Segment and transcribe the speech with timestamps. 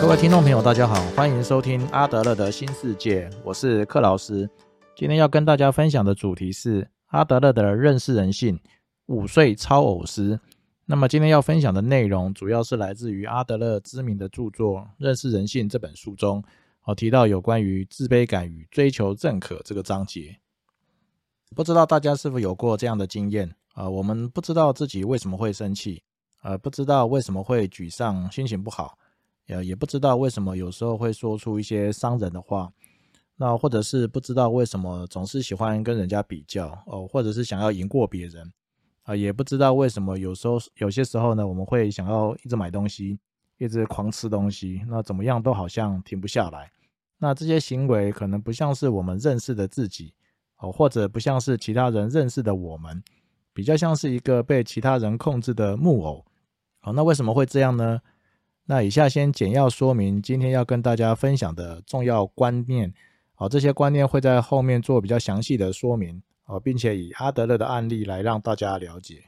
[0.00, 4.48] 各位听众朋友，大家好，欢迎收听阿德勒的新世界，我是克劳斯。
[4.94, 8.60] 今天要跟大家分享的主题是阿德勒的认识人性
[9.06, 10.38] 五岁超偶师。
[10.84, 16.44] 那么今天要分享的内容，主要是来自于阿德勒知名的著作《认识人性》这本书中，
[16.84, 20.36] 我提到有关于自卑感与追求认可这个章节。
[21.54, 23.88] 不知道大家是否有过这样的经验啊？
[23.88, 26.02] 我们不知道自己为什么会生气，
[26.42, 28.98] 呃，不知道为什么会沮丧，心情不好。
[29.48, 32.72] 呃，也不知道为什么有时候会说出一些伤人的话，
[33.36, 38.52] 那或者是不知道为什么总是喜欢跟人家比较哦，或者是想要赢过别人
[39.02, 43.18] 啊，也不知道为什么有时候有些时候呢，我们会想要一直买东西，
[43.58, 46.72] 一直狂吃东西，那怎么样都好像停不下来。
[47.18, 50.12] 那这些行为可能不像是我们认识的自己
[50.58, 53.02] 哦，或者不像是其他人认识的我们，
[53.52, 56.24] 比较像是一个被其他人控制的木偶。
[56.80, 58.00] 好，那为什么会这样呢？
[58.68, 62.92] 那以下先简要说明今天要跟大家分享的重要观念，
[63.36, 69.22] 好，这些观念会在后面做比较详细的说明，哦，并且以阿德勒的案例来让大家了解。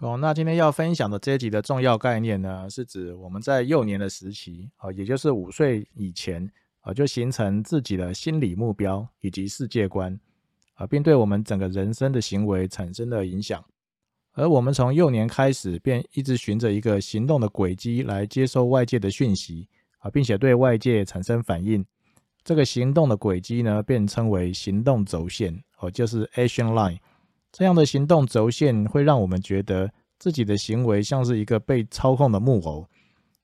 [0.00, 6.46] 哦，那今天要分享的这一集的重要概念呢，是指我们在幼年的时期，啊，也就是五岁以前，
[6.82, 10.20] 啊，就形成自己的心理目标以及世界观，
[10.74, 13.64] 啊，并对我们整个人生的行为产生了影响。
[14.34, 21.84] 而我们从幼年开始，便一直循着一个行动的轨迹来接收外界的讯息啊，并且对外界产生反应。
[22.42, 26.98] 这个行动的轨迹呢，便称为行动轴线哦，就是 action line。
[27.52, 32.88] 这样的行动轴线会让我们觉得自己的行为像是一个被操控的木偶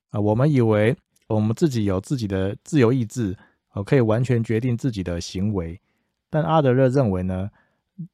[0.09, 0.19] 啊。
[0.19, 3.37] 我们以为我们自己有自己的自由意志
[3.73, 5.79] 哦，可以完全决定自己的行为。
[6.31, 7.51] 但阿德勒认为呢，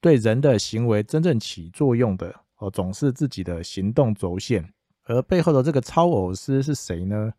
[0.00, 2.34] 对人的行为真正起作用的。
[2.64, 4.66] 哦，总是自己的行动轴线，
[5.04, 7.30] 而背后的这个超偶师是谁呢？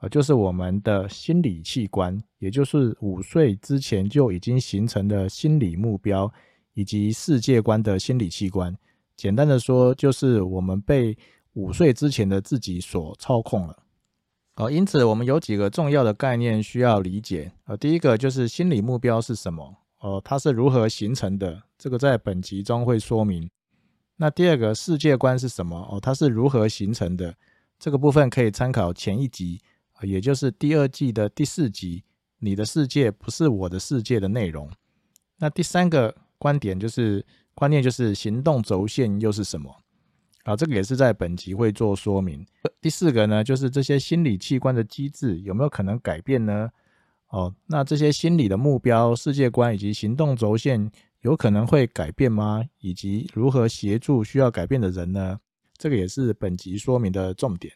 [0.00, 6.30] 呃，就是我们的心理器官，也就是五岁之前就已经形成的心理目标
[6.72, 8.76] 以及世界观的心理器官。
[9.16, 11.16] 简单的说，就是我们被
[11.52, 13.78] 五岁之前的自己所操控了。
[14.56, 17.52] 哦，因此我们有几个重要的概念需要理解。
[17.66, 19.72] 呃，第一个就是心理目标是什么？
[20.00, 21.62] 哦，它是如何形成的？
[21.78, 23.48] 这个在本集中会说明。
[24.16, 25.76] 那第二个世界观是什么？
[25.90, 27.34] 哦，它是如何形成的？
[27.78, 29.60] 这个部分可以参考前一集，
[30.02, 32.04] 也就是第二季的第四集。
[32.38, 34.70] 你的世界不是我的世界的内容。
[35.38, 37.24] 那第三个观点就是
[37.54, 39.74] 观念，就是行动轴线又是什么？
[40.44, 42.46] 啊，这个也是在本集会做说明。
[42.80, 46.70] 第四个呢，就是这些心理器官的机制有没有可能改变呢？
[47.30, 50.90] 哦，那这些心理的目标、世界观以及行动轴线。
[51.24, 52.62] 有可能会改变吗？
[52.80, 55.40] 以及如何协助需要改变的人呢？
[55.78, 57.72] 这个也是本集说明的重点。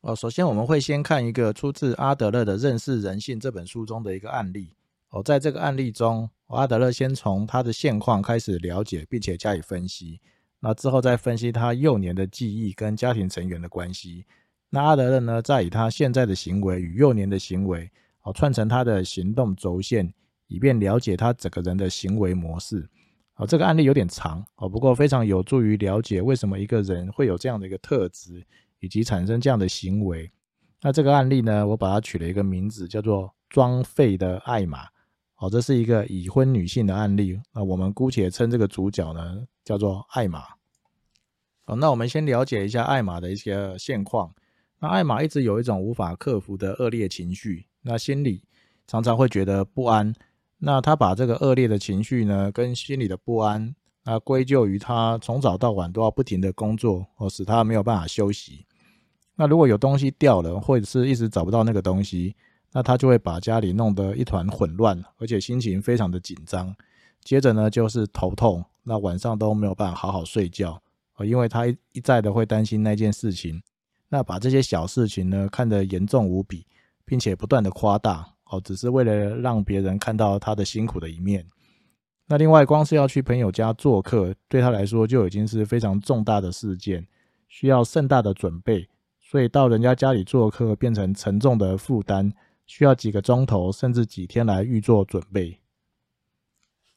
[0.00, 4.74] 哦，首先我们会先看一个出自阿德勒的《认识人性》这本书中的一个案例。
[5.10, 10.20] 哦，在这个案例中，阿德勒先从他的现况开始了解，并且加以分析。
[10.58, 14.26] 那之后再分析他幼年的记忆跟家庭成员的关系。
[14.70, 17.88] 那阿德勒呢，再以他现在的行为与幼年的行为，
[18.22, 20.12] 哦，串成他的行动轴线。
[20.46, 22.88] 以便了解他整个人的行为模式。
[23.32, 28.46] 好，这个案例有点长哦，不过非常有助于了解为什么一个人会有这样的一个特质，
[28.78, 30.30] 以及产生这样的行为。
[30.80, 34.86] 那这个案例呢，我把它取了一个名字，叫做“装废的艾玛”。
[35.38, 37.40] 哦，这是一个已婚女性的案例。
[37.52, 40.44] 那我们姑且称这个主角呢，叫做艾玛。
[41.64, 44.32] 哦，那我们先了解一下艾玛的一些现况。
[44.78, 48.44] 那艾玛一直有一种无法克服的恶劣情绪，那心里
[48.86, 50.14] 常常会觉得不安。
[50.58, 58.64] 那他把这个恶劣的情绪呢，跟心里的不安，啊，归咎于他从早到晚都要不停的工作，哦，使他没有办法休息。
[59.36, 62.34] 那如果有东西掉了，或者是一直找不到那个东西，
[62.72, 66.74] 那他就会把家里弄得一团混乱，而且心情非常的紧张。
[67.22, 70.80] 接着呢，就是头痛，那晚上都没有办法好好睡觉，
[71.14, 73.62] 啊，因为他一一再的会担心那件事情，
[74.08, 76.66] 那把这些小事情呢看得严重无比，
[77.04, 78.33] 并且不断的夸大。
[78.60, 81.46] 只是为了让别人看到他的辛苦的一面。
[82.26, 87.06] 那另外，光是要去朋友家做客，对他来说就已经是非常重大的事件，
[87.48, 88.88] 需要盛大的准备。
[89.20, 92.32] 所以到人家家里做客变成沉重的负担，
[92.66, 95.60] 需要几个钟头甚至几天来预做准备。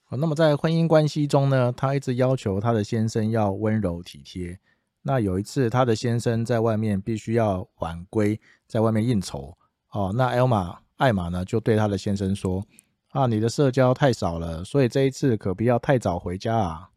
[0.05, 4.57] 好，那么在婚姻关系中呢，他一直要求他的先生要温柔体贴。
[5.01, 9.57] 那有一次，他的先生在外面必须要晚归，在外面应酬。
[9.91, 10.79] 哦，那艾玛。
[10.97, 12.63] 艾玛呢，就对他的先生说
[13.09, 16.89] ：“啊，你的社交太少了，所以这一次可不要太早回家啊。”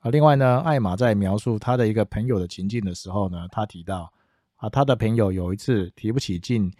[0.00, 4.12] 啊，另外呢，艾玛在描述他的一个朋友的情境的时候呢，他提到
[4.56, 6.72] ：“啊，他的朋友有一次提不起劲，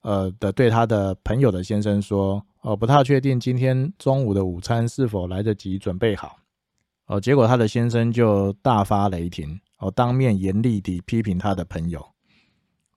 [0.00, 6.38] 呃的对他的朋友的先生说，哦，不太确定今天中午的午餐是否来得及准备好，
[7.06, 12.06] 哦，结果他的先生就大发雷霆，哦，当面严厉地批评他的朋友。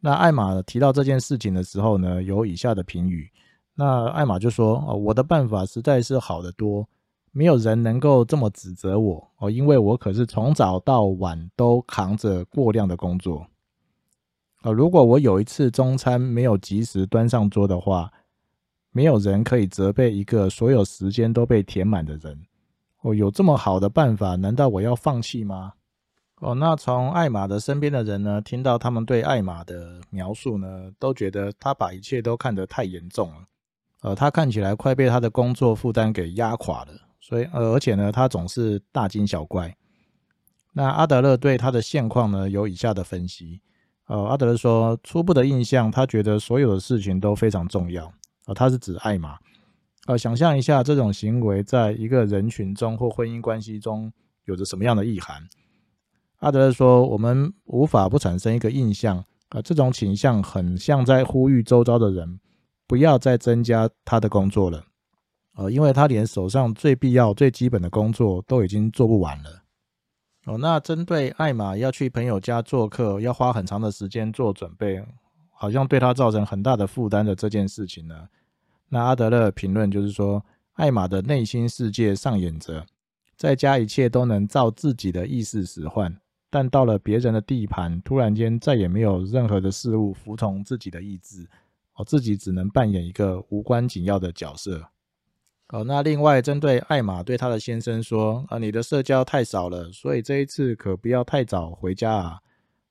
[0.02, 3.30] 那艾玛提到这件事情的时候呢，有以下的评语。
[3.76, 6.88] 那艾玛就说：“哦，我的办法实在是好得多，
[7.32, 13.48] 没有人能够这么指责我哦，因为我可是从早到晚都扛着过量的工作。
[14.64, 18.12] 哦，如果我有一次中餐没有及时端上桌的话，
[18.92, 22.42] 没有人可以责备一个所有时间都被填满的人。
[23.02, 25.74] 哦，有这么好的办法，难道我要放弃吗？”
[26.40, 33.44] 哦，那从艾玛的身边的人呢，听到他们对艾玛的描述呢，都觉得他把一切都看得太严重了。
[34.02, 39.76] 呃，他看起来快被他的工作负担给压垮了，所以呃，而且呢，他总是大惊小怪。
[40.72, 43.60] 那阿德勒对他的现况呢，有以下的分析。
[44.08, 48.10] 呃，阿德勒说，初步的印象，他觉得所有的事情都非常重要。
[48.46, 49.38] 呃，他是指艾玛。
[50.08, 54.12] 呃，想象一下，这种行为在一个人群中或婚姻关系中
[54.46, 55.44] 有着什么样的意涵？
[56.40, 62.40] 阿德勒说：“我们无法不产生一个印象啊，这种倾向很像在呼吁周遭的人
[62.88, 64.86] 不要再增加他的工作了，
[65.56, 69.64] 呃，因为他连手上最必要、最基本的工作都已经做不完了。
[70.46, 75.04] 哦，那针对艾玛要去朋友家做客，要花很长的时间做准备，
[75.52, 78.30] 好像对他造成很大的负担的这件事情呢？
[78.88, 80.42] 那阿德勒评论就是说，
[80.76, 82.86] 艾玛的内心世界上演着，
[83.36, 86.18] 在家一切都能照自己的意识使唤。”
[86.50, 91.48] 但到了别人的地盘，突然间再也没有任何的事物服从自己的意志，
[91.96, 94.90] 哦，自己只能扮演一个无关紧要的角色。
[95.70, 102.40] 哦，那另外针对艾玛对他的先生说：“啊，你的社交太少了，所以这一次可不要太早回家啊。”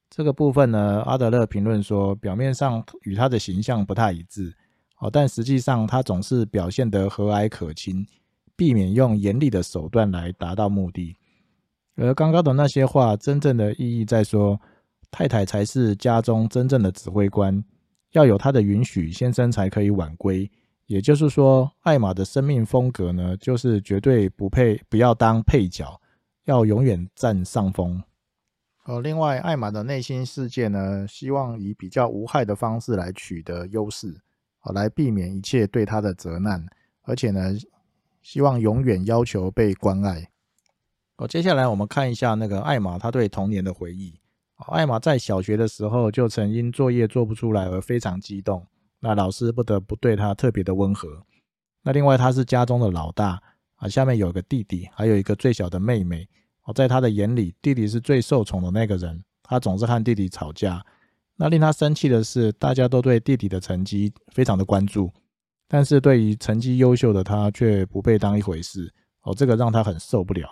[0.08, 4.54] 这个部分呢，阿德勒评论说，表面上与他的形象不太一致，
[5.00, 8.06] 哦，但实际上他总是表现得和蔼可亲，
[8.54, 11.16] 避免用严厉的手段来达到目的。
[12.00, 14.60] 而刚刚的那些话，真正的意义在说，
[15.10, 17.62] 太太才是家中真正的指挥官，
[18.12, 20.48] 要有她的允许，先生才可以晚归。
[20.86, 26.00] 也就是说，艾玛的生命风格呢，就是绝对不配，不要当配角，
[26.44, 28.02] 要永远占上风。
[28.86, 34.18] 呃，另外，艾玛的内心世界呢，希望以比较无害的方式来取得优势，
[34.60, 36.64] 好来避免一切对他的责难，
[37.02, 37.54] 而且呢，
[38.22, 40.30] 希望永远要求被关爱。
[41.18, 44.18] 哦，接下来我们看一下那个艾玛她对童年的回忆。
[44.68, 48.66] 艾玛在小学的时候就曾因作业做不出来而非常激动，
[49.00, 51.08] 那老师不得不对她特别的温和。
[51.82, 53.40] 那另外她是家中的老大
[53.76, 56.28] 啊，下面有个弟弟，还有一个最小的妹妹。
[56.64, 60.84] 哦，在他的眼里，弟弟是最受宠的那个人，他总是和弟弟吵架。
[61.36, 65.10] 那令他生气的是，大家都对弟弟的成绩非常的关注，
[65.66, 68.92] 但是对于成绩优秀的他却不被当一回事。
[69.22, 70.48] 哦，这个让他很受不了。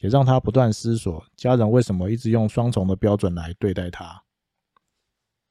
[0.00, 4.22] 也让他不断思索，家人为什么一直用双重的标准来对待他。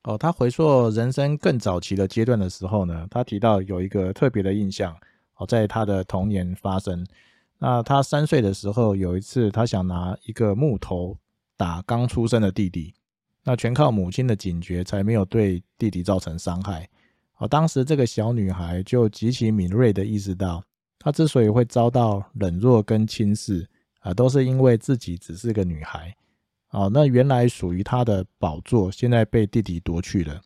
[0.04, 4.96] 哦，他回溯人生更早期的阶段的时候呢，他提到有一个特别的印象，
[5.36, 7.06] 哦，在他的童年发生。
[7.60, 11.18] 那他三岁的时候，有一次他想拿一个木头
[11.58, 12.94] 打刚出生的弟弟，
[13.44, 16.89] 那全靠母亲的警觉才没有对弟弟造成伤害。
[17.38, 20.63] 哦，当时这个小女孩就极其敏锐的意识到，
[20.98, 23.70] 她之所以会遭到冷落跟轻视。
[24.00, 26.15] 啊，都是因为自己只是个女孩，
[26.72, 30.41] 哦，那原来属于她的宝座，现在被弟弟夺去了。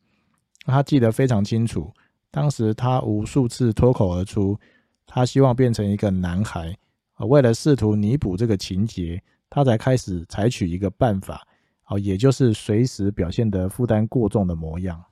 [0.65, 1.91] 他记得非常清楚，
[2.31, 4.57] 当时他无数次脱口而出，
[5.05, 6.74] 他希望变成一个男孩。
[7.15, 11.45] 啊，为了试图弥补这个情节，他才开始采取一个办法，
[11.88, 15.03] 哦，也就是随时表现得负担过重的模样。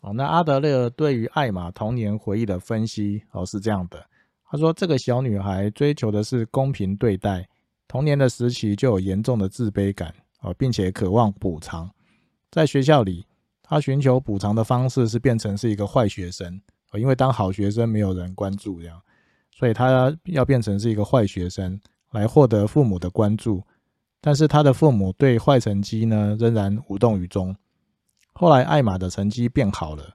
[0.00, 4.04] 哦，那阿德勒对于艾玛童年回忆的分析，哦，是这样的。
[4.50, 7.46] 他说，这个小女孩追求的是公平对待。
[7.88, 11.90] 童年的时期就有严重的自卑感啊，并且渴望补偿。
[12.50, 13.26] 在学校里，
[13.62, 19.00] 他寻求补偿的方式是变成是一个坏学生啊，因为当好学生没有人关注这样，
[19.50, 21.80] 所以他要变成是一个坏学生
[22.12, 23.62] 来获得父母的关注。
[24.20, 27.56] 但是他的父母对坏成绩呢仍然无动于衷。
[28.34, 30.14] 后来艾玛的成绩变好了，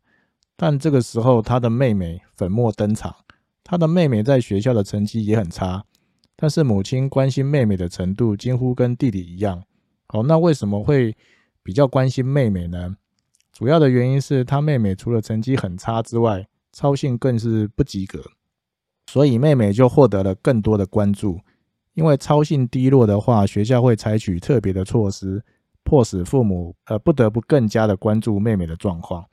[0.56, 3.16] 但这个时候他的妹妹粉墨登场，
[3.64, 5.84] 他的妹妹在学校的成绩也很差。
[6.36, 9.64] 但是母亲关心妹妹的程度几乎跟弟弟一样。
[10.08, 11.16] 好，那为什么会
[11.62, 12.96] 比较关心妹妹呢？
[13.52, 18.20] 主要的原因是她妹妹除了成绩很差之外，操性更是不及格，
[19.08, 21.40] 所以妹妹就获得了更多的关注。
[21.94, 25.44] 因为操性低落的话，学校会采取特别的措施，
[25.84, 29.24] 迫使父母呃不得不更加的关注妹妹的状况。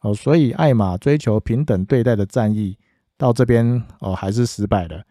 [0.00, 2.78] 哦，所以艾玛追求平等对待的战役
[3.18, 5.04] 到这边哦还是失败了。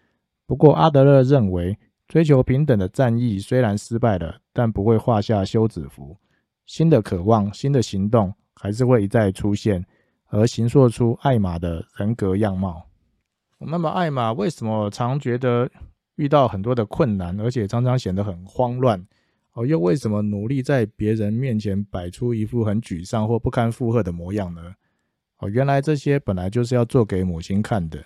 [0.50, 1.78] 不过阿德勒认为，
[2.08, 6.18] 追求平等的战役虽然失败了，但不会画下休止符。
[6.66, 9.86] 新的渴望、新的行动还是会一再出现，
[10.30, 12.88] 而形塑出艾玛的人格样貌。
[13.60, 15.70] 那么，艾玛为什么常觉得
[16.16, 19.06] 遇到很多的困难，而且常常显得很慌乱？
[19.54, 24.74] 哦，又为什么努力在别人面前摆出一副很沮丧或不堪负荷的模样呢？
[25.38, 28.04] 哦，原来这些本来就是要做给母亲看的，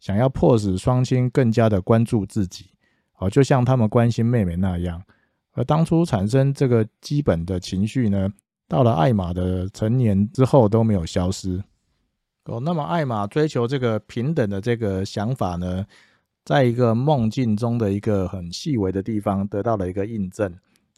[0.00, 2.66] 想要迫使双亲更加的关注自己。
[3.18, 5.00] 哦，就像他们关心妹妹那样，
[5.52, 8.32] 而当初产生这个基本的情绪呢，
[8.66, 11.62] 到了艾玛的成年之后都没有消失。
[12.46, 15.86] 哦，那么艾玛追求这个平等的这个想法呢，
[16.44, 20.52] 在一个梦境中的一个很细微的地方得到了一个印证。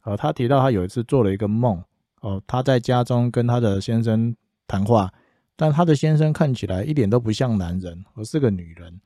[0.04, 1.82] 呃，他提到他有一次做了一个梦，
[2.20, 4.34] 哦，他在家中跟他的先生
[4.66, 5.12] 谈话，
[5.56, 9.00] 但他的先生看起来一点都不像男人，而是个女人。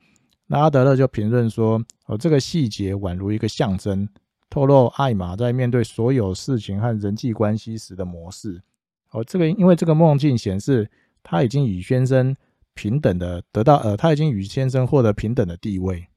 [0.47, 4.07] 那阿德勒就评论说：“哦，这个细节宛如一个象征，
[4.49, 8.61] 透露艾玛在面对所有事情和人际关系时的模式。
[9.11, 10.89] 哦，这个因为这个梦境显示，
[11.21, 12.33] 他已经与先生
[12.73, 16.07] 平等的得到，呃，他已经与先生获得平等的地位。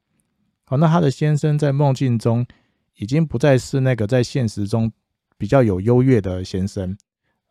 [0.65, 2.47] 好，那他的先生在梦境中
[2.95, 4.93] 已经不再是那个在现实中
[5.37, 6.97] 比较有优越的先生，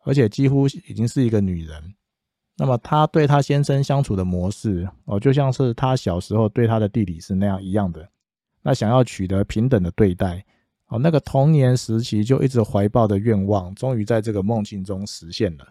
[0.04, 1.94] 而且几乎已经是一个女人。”
[2.60, 8.06] 那么他对他先生相处的模式哦，就像是他小时候对他的弟弟是那样一样的。
[8.60, 10.44] 那想要取得平等的对待
[10.88, 15.66] 哦，那个童年时期就一直怀抱的愿望，终于在这个梦境中实现了。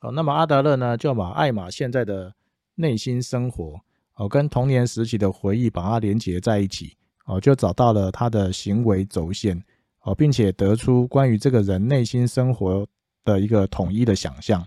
[0.00, 2.32] 哦，那么阿德勒呢，就把艾玛现在的
[2.74, 3.78] 内心生活
[4.14, 9.62] 哦，跟童年时期的回忆把它连结在一起哦，就找到了他的行为轴线
[10.04, 12.86] 哦，并且得出关于这个人内心生活
[13.26, 14.66] 的一个统一的想象。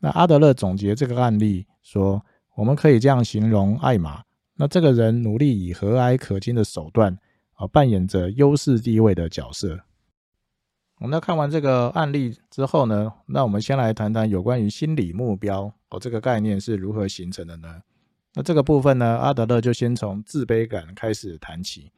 [0.00, 2.24] 那阿德勒总结这个案例说，
[2.54, 4.22] 我们可以这样形容艾玛：
[4.56, 7.18] 那这个人努力以和蔼可亲的手段，
[7.54, 9.80] 啊，扮演着优势地位的角色。
[11.00, 17.82] 那看完这个案例之后呢，那我们先来谈谈有关于心理目标哦这个概念是如何形成的呢？
[18.34, 21.92] 那这个部分呢，阿德勒就先从自卑感开始谈起。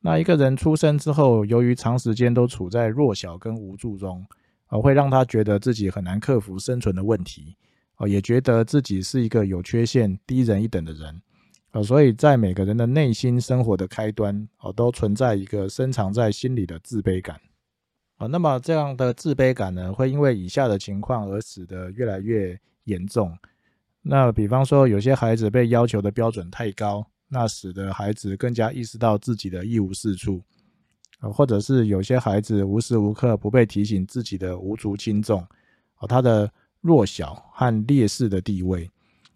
[0.00, 4.24] 那一个人出生之后，由于长时间都处在弱小跟无助中。
[4.68, 7.56] 哦，会让他觉得自己很难克服生存的问题，
[7.96, 11.22] 哦，也觉得自己是一个有缺陷、低人一等的人，
[11.72, 17.40] 哦，所以在每个人的内心生活的开端，哦，都存在一个深藏在心里的自卑感，
[18.18, 23.36] 啊，那么这样的自卑感呢，会因为以下的情况而使得越来越严重。
[24.02, 30.42] 那比方说，有些孩子被要求的标准太高，那使得孩子更加意识到自己的一无是处。
[31.20, 35.44] 啊，或者是有些孩子无时无刻不被提醒自己的无足轻重，
[35.98, 36.48] 哦，他的
[36.80, 38.88] 弱小和劣势的地位，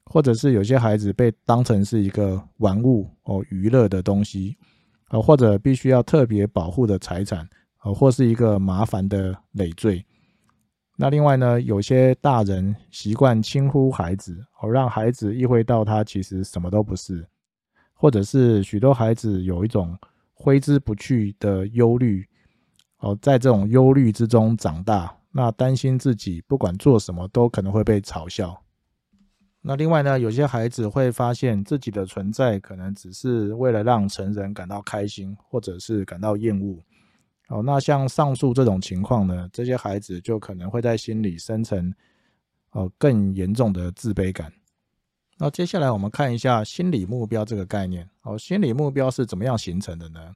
[0.04, 4.56] 或者是有些孩子被当成是一个玩物哦，娱乐的东西，
[5.08, 7.40] 啊，或者必须要特别保护的财产，
[7.78, 10.04] 啊，或是一个麻烦的累赘。
[10.96, 17.26] 那另外呢，有些大人习惯轻呼孩子，哦，让孩子意会到他其实什么都不是，
[17.92, 19.98] 或者是许多孩子有一种。
[20.42, 22.26] 挥之不去的忧虑，
[22.98, 28.60] 哦，在这种忧虑之中长大，那担心自己不管做什么都可能会被嘲笑。
[29.60, 36.82] 那另外呢，有些孩子会发现自己的存在可能只是为了让成人感到开心，或者是感到厌恶。
[37.46, 41.94] 哦，那像上述这种情况呢，这些孩子就可能会在心里生成
[42.72, 44.52] 哦更严重的自卑感。
[45.38, 48.08] 那接下来我们看一下心理目标这个概念。
[48.22, 50.32] 哦，心理目标是怎么样形成的呢？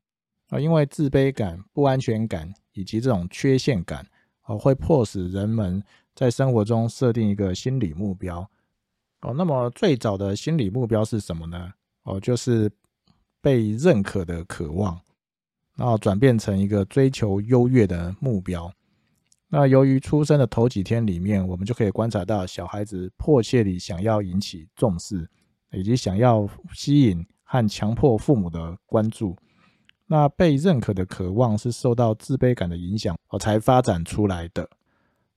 [0.48, 4.06] 啊，因为自卑感、不安全感以及这种缺陷感，
[4.46, 5.82] 哦，会迫使人们
[6.14, 8.48] 在生活中设定一个心理目标。
[9.20, 11.72] 哦，那么最早的心理目标是什么呢？
[12.02, 12.70] 哦，就是
[13.40, 15.00] 被认可的渴望，
[15.76, 18.72] 然后转变成一个追求优越的目标。
[19.48, 25.28] 那由于出生的头几天里面，我们就可以观察到小孩子迫切地想要引起重视，
[25.70, 29.36] 以及想要吸引和强迫父母的关注。
[30.08, 34.68] 那被认可的渴望是受到自卑感的影响而才发展出来的，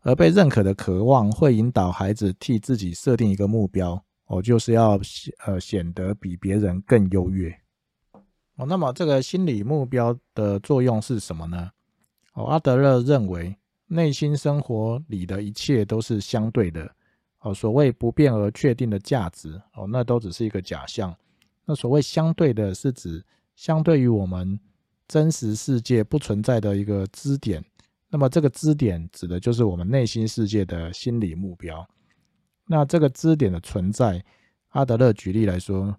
[0.02, 5.00] 而被认可的渴望会引导孩子替自己设定一个目标，哦，就是要
[5.46, 7.56] 呃显得比别人更优越。
[8.56, 11.70] 哦，那么这个心理目标的作用是什么呢？
[12.34, 13.56] 哦，阿德勒认为。
[13.92, 16.90] 内心生活里的一切都是相对的，
[17.40, 21.14] 哦，所谓不变而确定的价值，哦，那都只是一个假象。
[21.66, 24.60] 那所谓相对的，是指相对于我们
[25.08, 27.66] 真实世界不存在的一个支点，
[28.10, 31.84] 那么这个支点指的就是我们内心世界的心理目标。
[32.68, 34.24] 那这个支点的存在，
[34.70, 35.96] 阿德勒举例来说，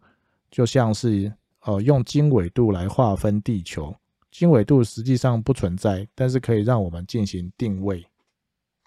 [0.48, 1.32] 就像是
[1.62, 3.92] 呃用经纬度来划分地球，
[4.30, 8.06] 经纬度实际上不存在，但是可以让我们进行定位。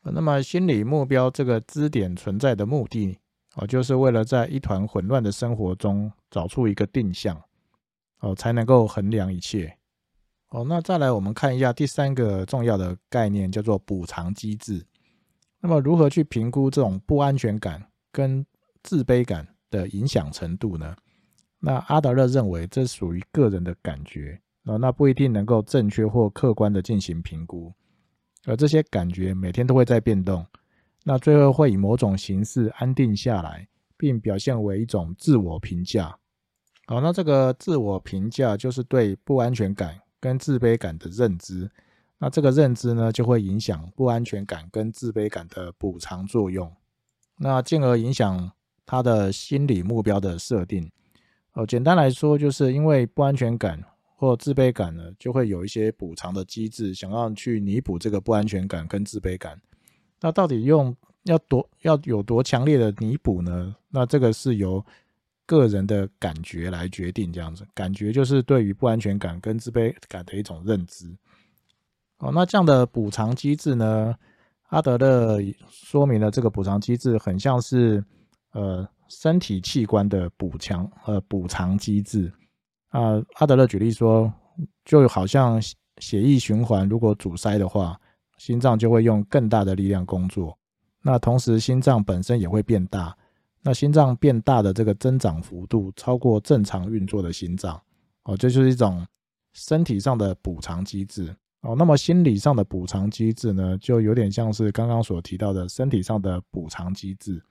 [0.04, 3.18] 那么心理目标这个支点存在的目的，
[3.56, 7.42] 哦，就是为了在一团混乱的生活中找出一个定向，
[8.20, 9.78] 哦，才能够衡量一切。
[10.50, 14.86] 哦，那再来我们看一下第三个重要的概念，叫做补偿机制。
[15.62, 17.82] 那么如何去评估这种不安全感
[18.12, 18.46] 跟
[18.84, 20.96] 自卑感的影响程度呢？
[21.60, 27.74] 那阿德勒认为这属于个人的感觉，哦，那不一定能够正确或客观的进行评估，
[28.46, 30.46] 而这些感觉每天都会在变动，
[31.04, 33.68] 那最后会以某种形式安定下来，
[33.98, 36.18] 并表现为一种自我评价。
[36.88, 40.00] 好，那这个自我评价就是对不安全感。
[40.24, 41.70] 跟自卑感的认知，
[42.18, 46.74] 那这个认知呢，就会影响不安全感跟自卑感的补偿作用，
[47.38, 48.50] 那进而影响
[48.86, 50.90] 他的心理目标的设定。
[51.56, 53.84] 哦，简单来说，就是因为不安全感
[54.24, 59.60] 或自卑感呢，就会有一些补偿的机制，想要去弥补这个不安全感跟自卑感。
[60.22, 63.76] 那到底用要多要有多强烈的弥补呢？
[63.90, 64.84] 那这个是由
[65.46, 71.14] 个人的感觉来决定这样子，感觉就是对于不安全感跟自卑感的一种认知。
[72.20, 74.16] 哦，那这样的补偿机制呢？
[74.70, 75.40] 阿德勒
[75.70, 78.04] 说明了这个补偿机制很像是
[78.54, 82.32] 呃身体器官的补强呃补偿机制
[82.94, 83.22] 啊。
[83.36, 84.32] 阿德勒举例说，
[84.86, 85.62] 就好像
[85.98, 88.00] 血液循环如果阻塞的话，
[88.38, 90.58] 心脏就会用更大的力量工作，
[91.02, 93.16] 那同时心脏本身也会变大。
[93.66, 97.82] 那心脏变大的这个增长幅度超过正常运作的心脏，
[98.24, 99.08] 哦，这就是一种
[99.54, 101.74] 身体上的补偿机制哦。
[101.74, 107.42] 那么心理上的补偿机制呢，就有点像是刚刚所提到的身体上的补偿机制。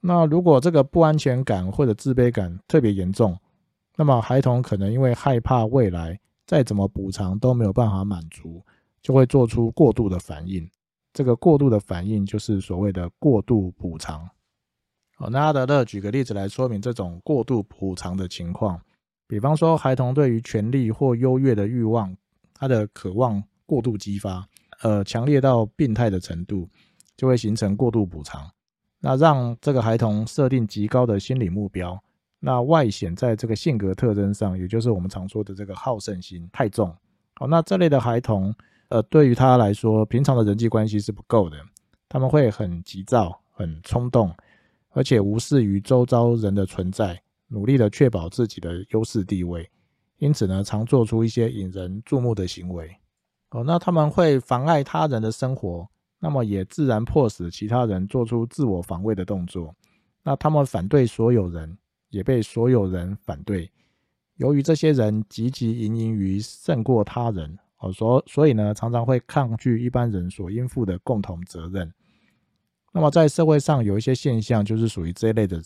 [0.00, 3.36] 那如果这个不安全感或者自卑感特别严重，
[3.96, 8.64] 那么孩童可能因为害怕未来再怎么补偿都没有办法满足，
[9.00, 10.68] 就会做出过度的反应。
[11.12, 14.28] 这个过度的反应就是所谓的过度补偿。
[15.18, 18.80] 哦，那阿德勒举个例子来说明这种过度补偿的情况，
[19.28, 22.16] 比方说孩童对于权力或优越的欲望，
[22.52, 24.44] 他的渴望过度激发，
[24.82, 26.68] 呃，强烈到病态的程度，
[27.16, 28.50] 就会形成过度补偿。
[28.98, 32.02] 那让这个孩童设定极高的心理目标，
[32.46, 36.94] 那外显在这个性格特征上，也就是我们常说的这个好胜心太重。
[37.36, 38.54] 好，那这类的孩童，
[38.90, 41.56] 呃，对于他来说，平常的人际关系是不够的，
[42.06, 44.30] 他们会很急躁、很冲动。
[44.90, 49.66] 而且无视于周遭人的存在，努力的确保自己的优势地位，
[50.18, 52.94] 因此呢，常做出一些引人注目的行为。
[53.52, 55.88] 哦，那他们会妨碍他人的生活，
[56.20, 59.74] 那么也自然迫使其他人做出自我防卫的动作。
[60.22, 61.76] 那他们反对所有人，
[62.14, 63.68] 也被所有人反对。
[64.36, 71.92] 由于这些人汲汲营营于胜过他人，哦，所所以呢，常常会抗拒一般人所应负的共同责任。
[72.92, 75.64] 那么在社会上有一些现象，就是属于这一类的人，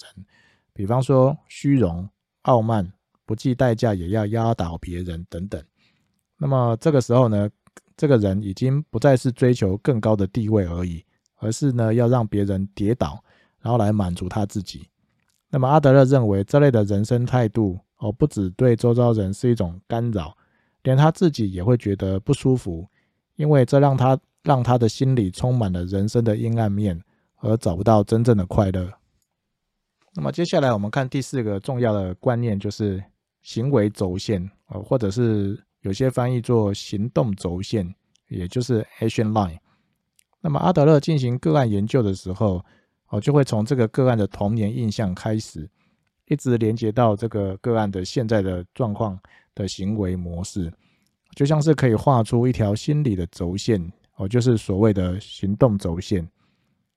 [0.73, 2.09] 比方说虚荣、
[2.43, 2.91] 傲慢、
[3.27, 5.63] 不计代价也要压倒别人等等。
[6.39, 7.49] 那么这个时候呢，
[7.97, 11.05] 这个人已经不再是追求更高的地位而已，
[11.37, 13.23] 而是呢要让别人跌倒，
[13.61, 14.89] 然后来满足他自己。
[15.51, 20.37] 那么阿德勒认为，这类的人生态度哦，不止对周遭人是一种干扰，
[20.83, 22.87] 连他自己也会觉得不舒服，
[23.37, 27.03] 因为这让他让他的心里充满了人生的阴暗面。
[27.41, 28.93] 而找不到真正的快乐。
[30.13, 33.01] 那么接下来我们看第四个重要的观念，就是
[33.43, 37.95] 行为轴线，呃，或者是有些翻译做行动轴线，
[38.27, 39.57] 也就是 action line。
[40.41, 42.61] 那么阿德勒进行个案研究的时候，
[43.09, 45.69] 哦，就会从这个个案的童年印象开始，
[46.27, 49.19] 一直连接到这个个案的现在的状况
[49.55, 50.73] 的行为模式，
[51.35, 56.29] 就像是可以画出一条心理的轴线，哦，就是所谓的行动轴线。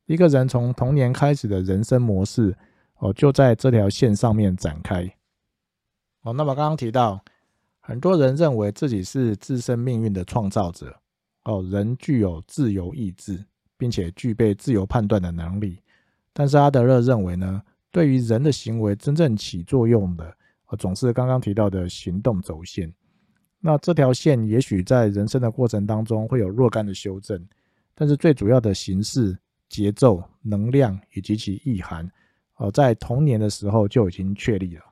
[0.05, 2.53] 一个人从童年开始的人生模式，
[2.97, 5.03] 哦，就在这条线上面展开。
[6.23, 7.23] 哦，那么刚刚提到，
[7.79, 10.97] 很多人认为自己是自身命运的创造者。
[11.45, 13.43] 哦，人具有自由意志，
[13.77, 15.80] 并且具备自由判断的能力。
[16.33, 22.93] 但是阿德勒认为呢，对于人的行为真正起作用的，呃，总是刚刚提到的行动轴线。
[23.59, 27.45] 那这条线也许在人生的过程当中会有若干的修正，
[27.93, 29.37] 但是最主要的形式。
[29.71, 32.05] 节奏、能量以及其意涵，
[32.57, 34.83] 呃，在童年的时候就已经确立了。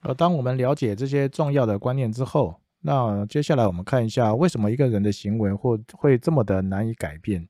[0.00, 7.48] 而当我们了解这些重要的观念之后，那接下来我们看一下，为什么一个人的行为或会这么的难以改变？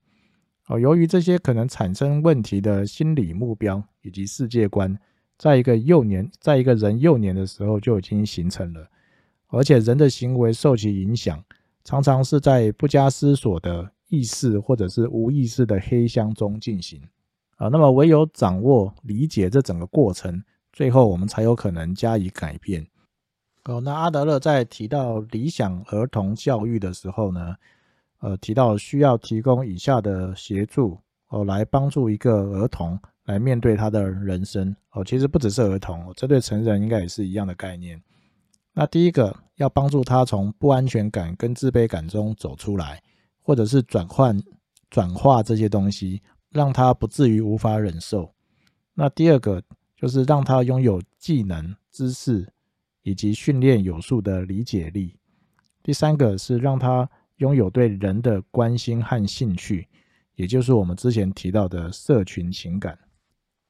[0.69, 4.99] 哦，由于这些可能产生问题的心理目标以及世界观，
[5.39, 8.87] 在一个幼年，在一个人幼年的时候就已经形成了，
[9.49, 11.43] 而且人的行为受其影响，
[11.85, 17.01] 常常是在不加思索的意识或者是无意识的黑箱中进行。
[17.57, 22.87] 啊，那么唯有掌握、理解这整个过程，最后我们才有可能加以改变。
[23.65, 27.57] 哦，那阿德勒在提到理想儿童教育的时候呢，
[28.21, 35.05] 呃，提到需要提供以下的协助哦，来帮助一个儿童来面对他的人生哦。
[35.05, 38.03] 其实不只是儿童，这对成人应该也是一样的概念。
[38.73, 43.03] 那第一个要帮助他从不安全感跟自卑感中走出来，
[43.41, 44.41] 或者是转换、
[44.91, 48.33] 转化这些东西，让他不至于无法忍受。
[48.95, 49.63] 那第二个
[49.97, 52.53] 就是让他拥有技能、知识。
[53.05, 55.17] 以及训练有素的理解力。
[55.83, 59.89] 第三个是让他拥有对人的关心和兴趣，
[60.37, 62.97] 也就是我们之前提到的社群情感。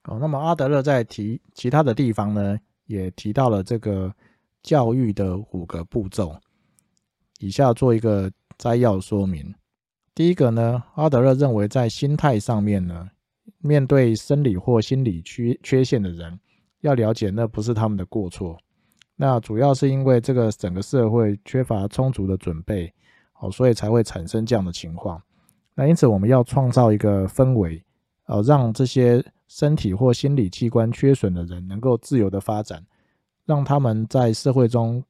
[0.05, 4.13] 哦，那么阿德勒在提其他的地方呢，也提到了这个
[4.63, 6.37] 教育的五个步骤。
[7.41, 9.55] 以下做一个摘要说明。
[10.15, 13.09] 第一个呢，阿德勒认为在心态上面呢，
[13.59, 16.41] 面对生理或心理缺缺陷的人，
[16.81, 18.59] 要了解那不是他们的过错。
[19.15, 22.93] 那主要是因为这个整个社会缺乏充足的准备，
[23.41, 25.21] 哦，所以才会产生这样的情况。
[25.75, 27.83] 那因此我们要创造一个氛围，
[28.27, 32.85] 呃，让这些身体或心理器官缺损的人能够自由的发展，
[33.47, 35.03] 让他们在社会中，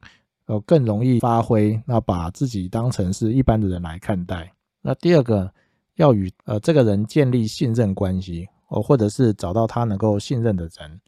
[0.47, 1.81] 呃，更容易发挥。
[1.87, 4.53] 那把自己当成是一般的人来看待。
[4.83, 5.53] 那第二个，
[5.97, 11.01] 要与呃这个人建立信任关系，哦，或者是找到他能够信任的人，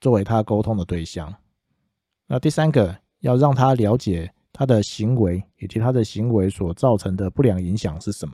[0.00, 1.34] 作为他沟通的对象。
[2.26, 8.32] 那第三个，要让他了解他的行为以及他的行为所造成的不良影响是什么。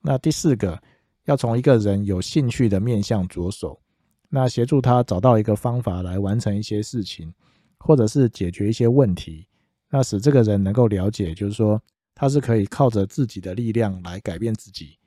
[0.00, 0.80] 那第四个，
[1.24, 3.80] 要从一个人有兴趣的面向着手，
[4.28, 7.32] 那协助他找到一个方法来完成一些事情，
[7.78, 9.46] 或者是解决一些问题，
[9.90, 11.80] 那使这个人能够了解，就是说
[12.14, 14.98] 他是可以靠着自己的力量来改变自己，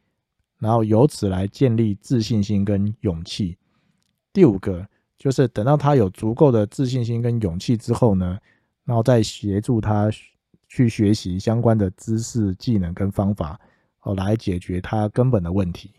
[0.58, 3.58] 然后由此来建立自信心跟勇气。
[4.34, 4.88] 第五个。
[5.19, 8.39] 就是等到他有足够的自信心跟勇气之后呢，
[8.89, 10.10] 然后再协助他
[10.67, 13.60] 去学习相关的知识、技能跟方法，
[14.02, 15.91] 哦，来解决他根本的问题。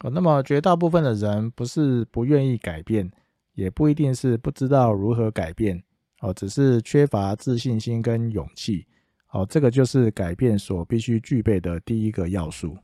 [0.00, 3.12] 哦，那么绝大部分的人不是不愿意改变，
[3.52, 5.82] 也不一定是不知道如何改变，
[6.20, 8.86] 哦，只是缺乏自信心跟勇气。
[9.32, 12.78] 哦，这个就是改变所必须具备的第一个要素。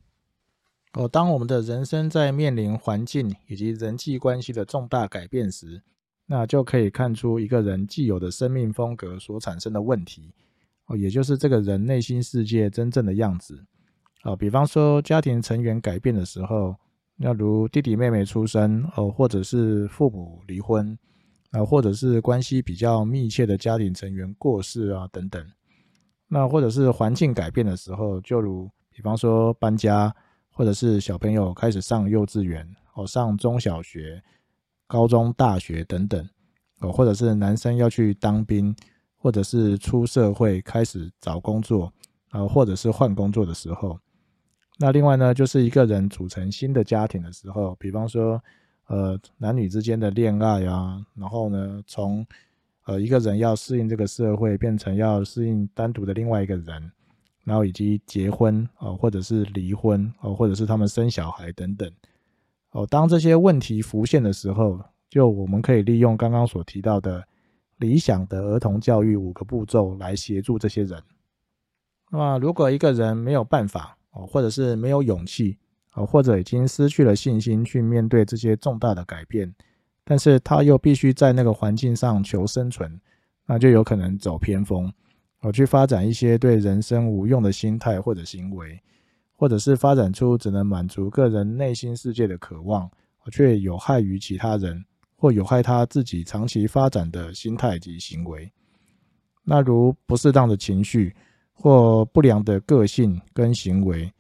[0.93, 5.83] 哦，当我们的人生在面临环境以及人际关系的重大改变时，
[6.27, 10.33] 那就可以看出一个人既有的生命风格所产生的问题。
[10.87, 13.65] 哦，也就是这个人内心世界真正的样子。
[14.23, 16.75] 哦，比方说家庭成员改变的时候，
[17.17, 20.99] 那如弟弟妹妹出生，哦，或者是父母离婚，
[21.51, 25.45] 啊，或者是关系比较密切的家庭成员过世啊，等等。
[26.29, 30.15] 那或者是环境改变的时候，就如比方说搬家。
[30.57, 34.23] 或者是小朋友开始上幼稚园，哦，上中小学、
[34.95, 36.25] 高中、大学等等，
[36.79, 38.73] 哦，或者是男生要去当兵，
[39.17, 41.93] 或者是出社会开始找工作，
[42.31, 43.99] 啊，或者是换工作的时候，
[44.79, 48.41] 那另外呢，就是一个人组成新的家庭的时候，比方说，
[48.87, 52.25] 呃，男女之间的恋爱啊，然后呢，从
[52.85, 56.93] 呃一个人要适应这个社会，变成要适应单独的另外一个人。
[57.47, 61.93] 然后以及结婚哦，或者是离婚哦，或者是他们生小孩等等
[62.75, 62.87] 哦。
[62.87, 67.27] 当这些问题浮现的时候，就我们可以利用刚刚所提到的
[67.79, 71.03] 理想的儿童教育五个步骤来协助这些人。
[72.11, 75.59] 那么，如果一个人没有办法哦，或者是没有勇气
[75.95, 79.53] 哦，或者已经失去了信心去面对这些重大的改变，
[80.05, 83.01] 但是他又必须在那个环境上求生存，
[83.47, 84.93] 那就有可能走偏锋。
[85.41, 88.81] 哦去发展一些对人生无用的心态或者行为，
[89.45, 92.91] 或者是发展出只能满足个人内心世界的渴望，
[93.31, 94.83] 却有害于其他人
[95.17, 98.51] 或有害他自己长期发展的心态及行为。
[99.43, 101.15] 那如不适当的情绪
[101.53, 104.11] 或不良的个性跟行为，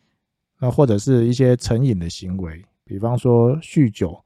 [0.58, 4.22] 那或者是一些成瘾的行为，比方说酗酒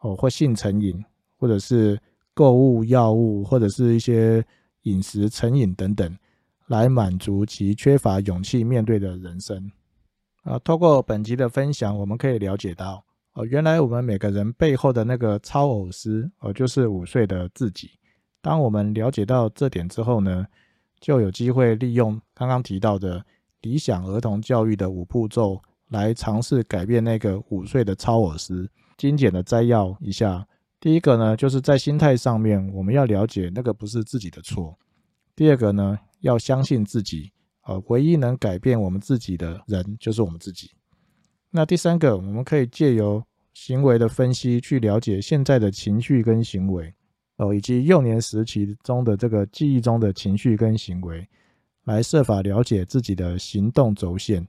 [0.00, 1.02] 哦，或性成瘾，
[1.38, 1.98] 或者是
[2.34, 4.44] 购物药物，或者是一些
[4.82, 6.14] 饮食成瘾等等。
[6.66, 9.72] 来满足其缺乏勇气面对的人生。
[10.42, 17.90] 啊，透过本集的分享，我们可以了解到，哦，原来我们每个人背后的那个超偶师，哦，就是五岁的自己。
[18.40, 20.46] 当我们了解到这点之后呢，
[21.00, 23.24] 就有机会利用刚刚提到的
[23.60, 28.68] 理想儿童教育的五步骤，来尝试改变那个五岁的超偶师。
[28.96, 30.46] 精简的摘要一下：
[30.80, 34.76] 第一个呢，就是在心态上面，我们要了解那个不是自己的错；
[35.34, 37.31] 第二个呢，要相信自己，
[37.64, 40.70] 呃，唯一能改变我们自己的人就是我们自己。
[41.50, 43.22] 那第三个，我们可以借由
[43.52, 46.92] 行为的分析，去了解现在的情绪跟行为，
[47.36, 51.28] 哦，以及幼年时期中的这个记忆中的情绪跟行为，
[51.84, 54.46] 来设法了解自己的行动轴线。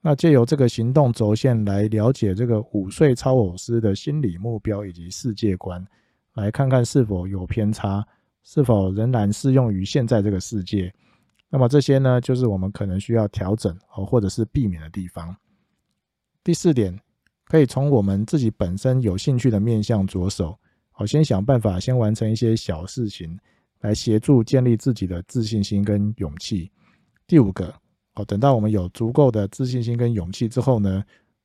[0.00, 5.86] 那借由这个行动轴线来了解这个五岁超偶师的心理目标以及世界观，
[6.34, 8.02] 来看看是否有偏差，
[8.42, 10.90] 是否仍然适用于现在这个世界。
[11.50, 15.36] 那么这些呢，就是我们可能需要调整哦，或者是避免的地方。
[16.42, 16.98] 第四点。
[17.50, 20.56] 可以从我们自己本身有兴趣的面向着手，
[20.92, 23.36] 好，先想办法，先完成一些小事情，
[23.80, 26.70] 来协助建立自己的自信心跟勇气。
[27.26, 27.74] 第五个，
[28.14, 31.02] 哦，等到我们有足够的自信心跟勇气之后呢，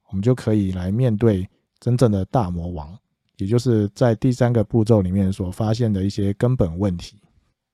[0.10, 2.96] 我们就可以来面对真正的大魔王，
[3.38, 7.20] 也就是在第三个步骤里面所发现的一些根本问题。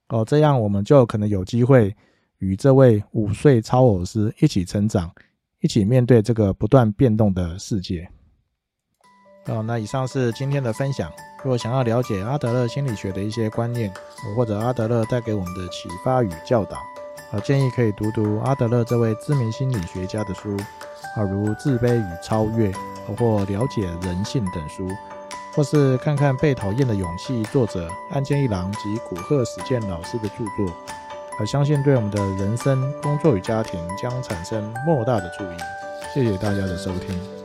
[0.07, 1.93] 哦，这样我们就可能有机会
[2.41, 5.11] 与这位五岁超偶师一起成长，
[5.59, 8.09] 一起面对这个不断变动的世界。
[9.45, 11.11] 哦，那以上是今天的分享。
[11.43, 13.93] 如果想要了解阿德勒心理学的一些观念，
[14.35, 16.77] 或者阿德勒带给我们的启发与教导，
[17.31, 20.57] 啊，建议可以读读阿德勒这位知名心理学家的书，
[21.15, 22.71] 啊，如《自卑与超越》
[23.17, 24.87] 或《了解人性》等书，
[25.53, 30.75] 或是看看《被讨厌的勇气》作者岸见一郎及古贺史健老师的著作，
[31.39, 35.57] 我相信对我们的人生、工作与家庭将产生莫大的注意。
[36.13, 37.40] 谢谢大家的收听。